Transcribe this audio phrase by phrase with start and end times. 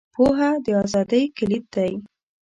[0.15, 1.91] •پوهه، د ازادۍ کلید دی.